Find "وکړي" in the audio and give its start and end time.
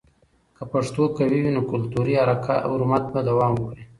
3.57-3.83